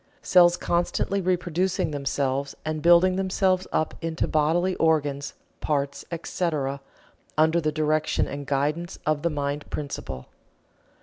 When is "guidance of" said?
8.47-9.21